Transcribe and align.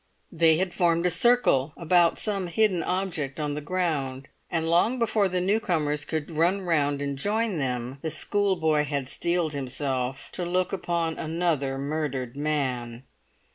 They 0.31 0.57
had 0.57 0.73
formed 0.73 1.05
a 1.05 1.11
circle 1.11 1.73
about 1.77 2.17
some 2.17 2.47
hidden 2.47 2.81
object 2.81 3.39
on 3.39 3.53
the 3.53 3.61
ground; 3.61 4.27
and 4.49 4.67
long 4.67 4.97
before 4.97 5.29
the 5.29 5.39
new 5.39 5.59
comers 5.59 6.05
could 6.05 6.31
run 6.31 6.61
round 6.61 7.03
and 7.03 7.19
join 7.19 7.59
them, 7.59 7.99
the 8.01 8.09
schoolboy 8.09 8.85
had 8.85 9.07
steeled 9.07 9.53
himself 9.53 10.29
to 10.31 10.43
look 10.43 10.73
upon 10.73 11.19
another 11.19 11.77
murdered 11.77 12.35
man. 12.35 13.03